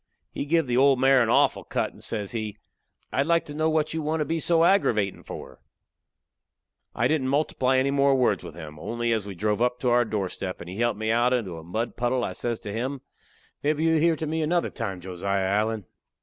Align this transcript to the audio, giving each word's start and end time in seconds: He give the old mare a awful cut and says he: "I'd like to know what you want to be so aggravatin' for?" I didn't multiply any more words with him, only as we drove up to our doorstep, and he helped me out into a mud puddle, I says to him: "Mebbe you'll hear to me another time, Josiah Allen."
He 0.31 0.45
give 0.47 0.65
the 0.65 0.77
old 0.77 0.99
mare 0.99 1.21
a 1.21 1.27
awful 1.31 1.63
cut 1.63 1.91
and 1.93 2.03
says 2.03 2.31
he: 2.31 2.57
"I'd 3.13 3.27
like 3.27 3.45
to 3.45 3.53
know 3.53 3.69
what 3.69 3.93
you 3.93 4.01
want 4.01 4.21
to 4.21 4.25
be 4.25 4.39
so 4.39 4.63
aggravatin' 4.63 5.21
for?" 5.23 5.59
I 6.95 7.07
didn't 7.07 7.27
multiply 7.27 7.77
any 7.77 7.91
more 7.91 8.15
words 8.15 8.43
with 8.43 8.55
him, 8.55 8.79
only 8.79 9.11
as 9.13 9.27
we 9.27 9.35
drove 9.35 9.61
up 9.61 9.79
to 9.81 9.91
our 9.91 10.03
doorstep, 10.03 10.59
and 10.59 10.67
he 10.67 10.79
helped 10.79 10.97
me 10.97 11.11
out 11.11 11.33
into 11.33 11.55
a 11.59 11.63
mud 11.63 11.97
puddle, 11.97 12.23
I 12.23 12.33
says 12.33 12.59
to 12.61 12.73
him: 12.73 13.01
"Mebbe 13.63 13.79
you'll 13.79 13.99
hear 13.99 14.15
to 14.15 14.25
me 14.25 14.41
another 14.41 14.71
time, 14.71 15.01
Josiah 15.01 15.45
Allen." 15.45 15.85